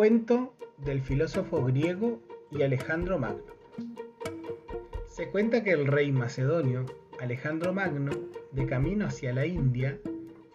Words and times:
Cuento 0.00 0.54
del 0.78 1.02
filósofo 1.02 1.62
griego 1.62 2.22
y 2.50 2.62
Alejandro 2.62 3.18
Magno. 3.18 3.52
Se 5.06 5.28
cuenta 5.28 5.62
que 5.62 5.72
el 5.72 5.86
rey 5.86 6.10
macedonio, 6.10 6.86
Alejandro 7.20 7.74
Magno, 7.74 8.12
de 8.50 8.64
camino 8.64 9.04
hacia 9.04 9.34
la 9.34 9.44
India, 9.44 10.00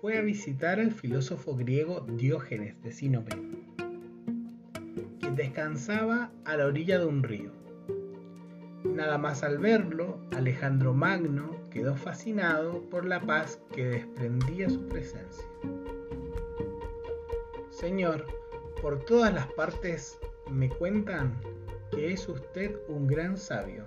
fue 0.00 0.18
a 0.18 0.22
visitar 0.22 0.80
al 0.80 0.90
filósofo 0.90 1.54
griego 1.54 2.00
Diógenes 2.00 2.82
de 2.82 2.90
Sinope, 2.90 3.36
quien 5.20 5.36
descansaba 5.36 6.32
a 6.44 6.56
la 6.56 6.66
orilla 6.66 6.98
de 6.98 7.06
un 7.06 7.22
río. 7.22 7.52
Nada 8.82 9.18
más 9.18 9.44
al 9.44 9.58
verlo, 9.58 10.18
Alejandro 10.36 10.94
Magno 10.94 11.54
quedó 11.70 11.94
fascinado 11.94 12.82
por 12.90 13.04
la 13.04 13.20
paz 13.20 13.62
que 13.70 13.86
desprendía 13.86 14.68
su 14.68 14.88
presencia. 14.88 15.46
Señor, 17.70 18.26
por 18.80 19.04
todas 19.04 19.32
las 19.34 19.46
partes 19.52 20.18
me 20.50 20.68
cuentan 20.68 21.34
que 21.90 22.12
es 22.12 22.28
usted 22.28 22.76
un 22.88 23.06
gran 23.06 23.36
sabio, 23.36 23.84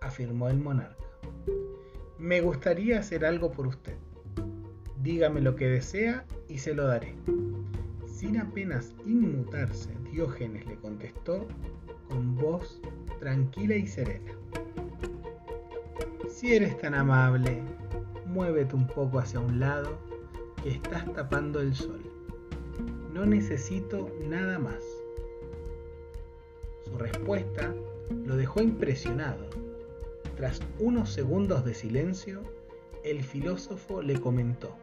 afirmó 0.00 0.48
el 0.48 0.58
monarca. 0.58 0.96
Me 2.18 2.40
gustaría 2.40 3.00
hacer 3.00 3.24
algo 3.24 3.50
por 3.50 3.66
usted. 3.66 3.96
Dígame 5.02 5.40
lo 5.40 5.56
que 5.56 5.68
desea 5.68 6.24
y 6.48 6.58
se 6.58 6.74
lo 6.74 6.86
daré. 6.86 7.14
Sin 8.06 8.38
apenas 8.38 8.94
inmutarse, 9.04 9.90
Diógenes 10.12 10.66
le 10.66 10.76
contestó 10.76 11.48
con 12.08 12.36
voz 12.36 12.80
tranquila 13.18 13.74
y 13.74 13.86
serena. 13.86 14.32
Si 16.28 16.54
eres 16.54 16.78
tan 16.78 16.94
amable, 16.94 17.62
muévete 18.26 18.76
un 18.76 18.86
poco 18.86 19.18
hacia 19.18 19.40
un 19.40 19.58
lado 19.58 19.98
que 20.62 20.70
estás 20.70 21.12
tapando 21.12 21.60
el 21.60 21.74
sol. 21.74 22.11
No 23.12 23.26
necesito 23.26 24.10
nada 24.26 24.58
más. 24.58 24.82
Su 26.84 26.96
respuesta 26.96 27.74
lo 28.24 28.36
dejó 28.36 28.62
impresionado. 28.62 29.50
Tras 30.36 30.60
unos 30.78 31.12
segundos 31.12 31.64
de 31.64 31.74
silencio, 31.74 32.40
el 33.04 33.22
filósofo 33.22 34.00
le 34.00 34.18
comentó 34.18 34.76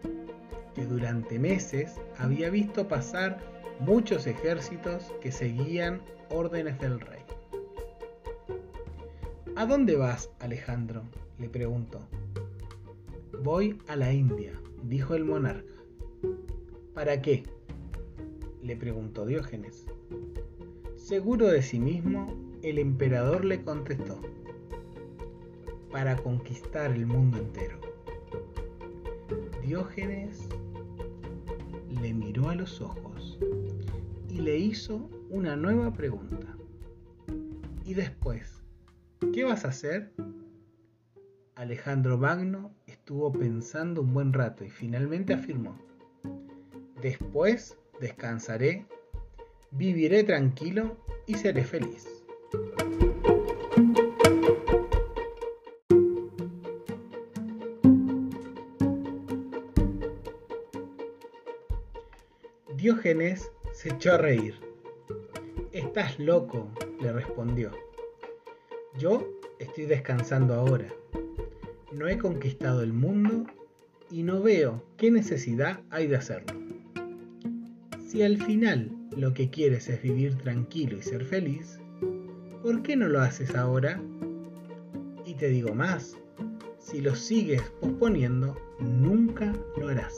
que 0.75 0.85
durante 0.85 1.39
meses 1.39 1.95
había 2.17 2.49
visto 2.49 2.87
pasar 2.87 3.39
muchos 3.79 4.27
ejércitos 4.27 5.11
que 5.21 5.31
seguían 5.31 6.01
órdenes 6.29 6.79
del 6.79 6.99
rey. 6.99 7.23
¿A 9.55 9.65
dónde 9.65 9.95
vas, 9.95 10.29
Alejandro? 10.39 11.01
le 11.39 11.49
preguntó. 11.49 11.99
Voy 13.41 13.79
a 13.87 13.95
la 13.95 14.13
India, 14.13 14.53
dijo 14.83 15.15
el 15.15 15.25
monarca. 15.25 15.73
¿Para 16.93 17.21
qué? 17.21 17.43
Le 18.61 18.75
preguntó 18.75 19.25
Diógenes. 19.25 19.85
Seguro 20.95 21.47
de 21.47 21.61
sí 21.61 21.79
mismo, 21.79 22.33
el 22.61 22.77
emperador 22.77 23.45
le 23.45 23.63
contestó, 23.63 24.19
para 25.91 26.15
conquistar 26.17 26.91
el 26.91 27.05
mundo 27.05 27.37
entero. 27.37 27.79
Diógenes 29.63 30.47
le 32.01 32.13
miró 32.13 32.49
a 32.49 32.55
los 32.55 32.81
ojos 32.81 33.39
y 34.29 34.41
le 34.41 34.57
hizo 34.57 35.09
una 35.29 35.55
nueva 35.55 35.93
pregunta. 35.93 36.55
¿Y 37.85 37.93
después? 37.93 38.61
¿Qué 39.33 39.43
vas 39.43 39.65
a 39.65 39.69
hacer? 39.69 40.13
Alejandro 41.55 42.17
Magno 42.17 42.73
estuvo 42.85 43.31
pensando 43.31 44.01
un 44.01 44.13
buen 44.13 44.31
rato 44.31 44.63
y 44.63 44.69
finalmente 44.69 45.33
afirmó, 45.33 45.77
después 47.01 47.77
descansaré, 47.99 48.85
viviré 49.71 50.23
tranquilo 50.23 50.97
y 51.25 51.35
seré 51.35 51.63
feliz. 51.63 52.07
Diógenes 62.75 63.51
se 63.73 63.89
echó 63.89 64.13
a 64.13 64.17
reír. 64.17 64.55
Estás 65.73 66.17
loco, 66.17 66.69
le 67.01 67.11
respondió. 67.11 67.71
Yo 68.97 69.27
estoy 69.59 69.85
descansando 69.85 70.53
ahora. 70.53 70.87
No 71.91 72.07
he 72.07 72.17
conquistado 72.17 72.81
el 72.81 72.93
mundo 72.93 73.45
y 74.09 74.23
no 74.23 74.41
veo 74.41 74.83
qué 74.97 75.11
necesidad 75.11 75.81
hay 75.89 76.07
de 76.07 76.15
hacerlo. 76.15 76.78
Si 78.09 78.23
al 78.23 78.41
final 78.41 78.91
lo 79.15 79.35
que 79.35 79.51
quieres 79.51 79.87
es 79.87 80.01
vivir 80.01 80.35
tranquilo 80.39 80.97
y 80.97 81.03
ser 81.03 81.23
feliz, 81.23 81.79
¿por 82.63 82.81
qué 82.81 82.95
no 82.95 83.07
lo 83.07 83.21
haces 83.21 83.53
ahora? 83.53 84.01
Y 85.27 85.35
te 85.35 85.47
digo 85.49 85.75
más, 85.75 86.17
si 86.79 87.01
lo 87.01 87.13
sigues 87.13 87.61
posponiendo, 87.79 88.57
nunca 88.79 89.53
lo 89.77 89.89
harás. 89.89 90.15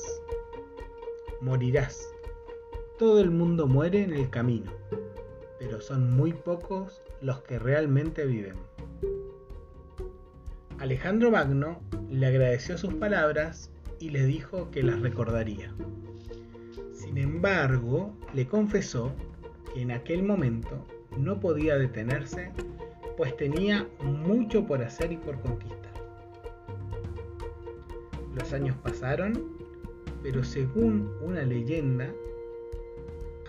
Morirás. 1.41 2.09
Todo 2.97 3.19
el 3.19 3.29
mundo 3.29 3.67
muere 3.67 4.03
en 4.03 4.13
el 4.13 4.29
camino, 4.29 4.71
pero 5.59 5.81
son 5.81 6.13
muy 6.13 6.31
pocos 6.31 7.01
los 7.19 7.41
que 7.41 7.59
realmente 7.59 8.25
viven. 8.25 8.55
Alejandro 10.79 11.29
Magno 11.29 11.81
le 12.09 12.25
agradeció 12.25 12.77
sus 12.77 12.93
palabras 12.93 13.69
y 13.99 14.11
le 14.11 14.25
dijo 14.25 14.71
que 14.71 14.81
las 14.81 15.01
recordaría. 15.01 15.75
Sin 17.11 17.17
embargo, 17.17 18.13
le 18.33 18.47
confesó 18.47 19.11
que 19.73 19.81
en 19.81 19.91
aquel 19.91 20.23
momento 20.23 20.87
no 21.17 21.41
podía 21.41 21.77
detenerse, 21.77 22.53
pues 23.17 23.35
tenía 23.35 23.85
mucho 24.01 24.65
por 24.65 24.81
hacer 24.81 25.11
y 25.11 25.17
por 25.17 25.37
conquistar. 25.41 25.91
Los 28.33 28.53
años 28.53 28.77
pasaron, 28.77 29.57
pero 30.23 30.41
según 30.41 31.11
una 31.19 31.43
leyenda, 31.43 32.09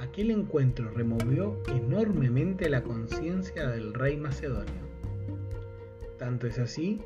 aquel 0.00 0.33
encuentro 0.33 0.91
removió 0.91 1.56
enormemente 1.69 2.69
la 2.69 2.83
conciencia 2.83 3.69
del 3.69 3.94
rey 3.94 4.17
macedonio. 4.17 4.83
Tanto 6.19 6.49
es 6.49 6.59
así 6.59 7.00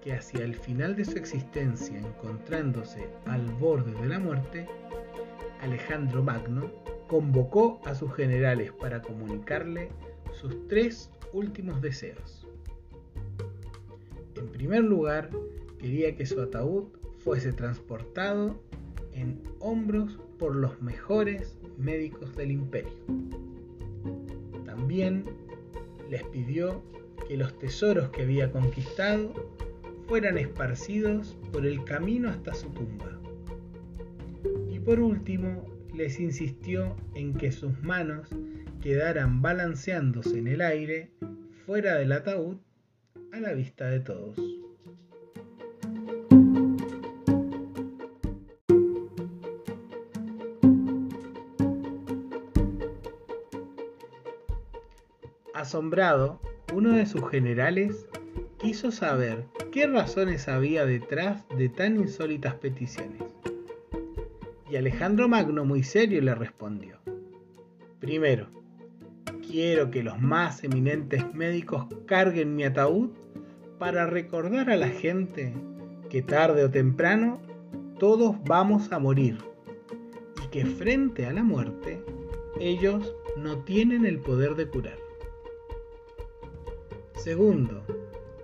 que 0.00 0.14
hacia 0.14 0.42
el 0.42 0.54
final 0.54 0.96
de 0.96 1.04
su 1.04 1.18
existencia, 1.18 1.98
encontrándose 1.98 3.10
al 3.26 3.44
borde 3.56 3.92
de 4.00 4.08
la 4.08 4.18
muerte, 4.18 4.66
Alejandro 5.60 6.22
Magno 6.22 6.70
convocó 7.08 7.80
a 7.84 7.94
sus 7.94 8.12
generales 8.14 8.72
para 8.72 9.02
comunicarle 9.02 9.90
sus 10.32 10.66
tres 10.68 11.10
últimos 11.32 11.80
deseos. 11.80 12.46
En 14.36 14.48
primer 14.48 14.84
lugar, 14.84 15.30
quería 15.78 16.14
que 16.16 16.26
su 16.26 16.40
ataúd 16.40 16.84
fuese 17.18 17.52
transportado 17.52 18.60
en 19.12 19.42
hombros 19.60 20.18
por 20.38 20.54
los 20.54 20.80
mejores 20.82 21.58
médicos 21.78 22.34
del 22.36 22.50
imperio. 22.50 22.92
También 24.64 25.24
les 26.10 26.22
pidió 26.24 26.82
que 27.26 27.36
los 27.36 27.58
tesoros 27.58 28.10
que 28.10 28.22
había 28.22 28.52
conquistado 28.52 29.32
fueran 30.06 30.38
esparcidos 30.38 31.36
por 31.52 31.66
el 31.66 31.82
camino 31.84 32.28
hasta 32.28 32.54
su 32.54 32.68
tumba 32.70 33.18
por 34.86 35.00
último, 35.00 35.66
les 35.92 36.20
insistió 36.20 36.96
en 37.16 37.34
que 37.34 37.50
sus 37.50 37.82
manos 37.82 38.28
quedaran 38.80 39.42
balanceándose 39.42 40.38
en 40.38 40.46
el 40.46 40.60
aire 40.60 41.10
fuera 41.66 41.96
del 41.96 42.12
ataúd 42.12 42.58
a 43.32 43.40
la 43.40 43.52
vista 43.52 43.86
de 43.90 43.98
todos. 43.98 44.38
Asombrado, 55.52 56.40
uno 56.72 56.92
de 56.92 57.06
sus 57.06 57.28
generales 57.28 58.06
quiso 58.58 58.92
saber 58.92 59.46
qué 59.72 59.88
razones 59.88 60.46
había 60.46 60.86
detrás 60.86 61.44
de 61.58 61.68
tan 61.70 61.96
insólitas 61.96 62.54
peticiones. 62.54 63.35
Y 64.68 64.74
Alejandro 64.74 65.28
Magno 65.28 65.64
muy 65.64 65.84
serio 65.84 66.20
le 66.20 66.34
respondió. 66.34 66.98
Primero, 68.00 68.48
quiero 69.48 69.92
que 69.92 70.02
los 70.02 70.20
más 70.20 70.64
eminentes 70.64 71.32
médicos 71.34 71.86
carguen 72.06 72.56
mi 72.56 72.64
ataúd 72.64 73.10
para 73.78 74.06
recordar 74.06 74.68
a 74.70 74.76
la 74.76 74.88
gente 74.88 75.54
que 76.10 76.20
tarde 76.20 76.64
o 76.64 76.70
temprano 76.70 77.40
todos 78.00 78.34
vamos 78.44 78.92
a 78.92 78.98
morir 78.98 79.38
y 80.44 80.48
que 80.48 80.66
frente 80.66 81.26
a 81.26 81.32
la 81.32 81.44
muerte 81.44 82.02
ellos 82.58 83.14
no 83.36 83.62
tienen 83.64 84.04
el 84.04 84.18
poder 84.18 84.56
de 84.56 84.66
curar. 84.66 84.98
Segundo, 87.14 87.84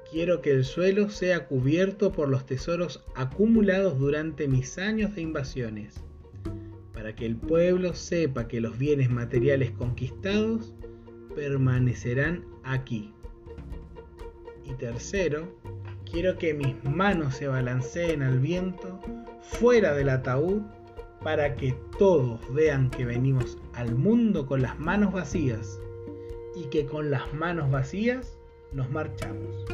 quiero 0.08 0.40
que 0.40 0.52
el 0.52 0.64
suelo 0.64 1.10
sea 1.10 1.48
cubierto 1.48 2.12
por 2.12 2.28
los 2.28 2.46
tesoros 2.46 3.04
acumulados 3.16 3.98
durante 3.98 4.46
mis 4.46 4.78
años 4.78 5.14
de 5.16 5.22
invasiones 5.22 6.04
para 7.02 7.16
que 7.16 7.26
el 7.26 7.34
pueblo 7.34 7.94
sepa 7.94 8.46
que 8.46 8.60
los 8.60 8.78
bienes 8.78 9.10
materiales 9.10 9.72
conquistados 9.72 10.72
permanecerán 11.34 12.44
aquí. 12.62 13.12
Y 14.64 14.72
tercero, 14.74 15.52
quiero 16.08 16.38
que 16.38 16.54
mis 16.54 16.76
manos 16.84 17.34
se 17.34 17.48
balanceen 17.48 18.22
al 18.22 18.38
viento 18.38 19.00
fuera 19.40 19.94
del 19.94 20.10
ataúd 20.10 20.62
para 21.24 21.56
que 21.56 21.74
todos 21.98 22.38
vean 22.54 22.88
que 22.88 23.04
venimos 23.04 23.58
al 23.74 23.96
mundo 23.96 24.46
con 24.46 24.62
las 24.62 24.78
manos 24.78 25.12
vacías 25.12 25.80
y 26.54 26.66
que 26.66 26.86
con 26.86 27.10
las 27.10 27.34
manos 27.34 27.68
vacías 27.68 28.38
nos 28.72 28.88
marchamos. 28.92 29.64